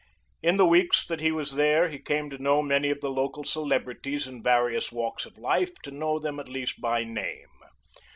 [0.41, 3.43] In the weeks that he was there he came to know many of the local
[3.43, 7.49] celebrities in various walks of life, to know them at least by name.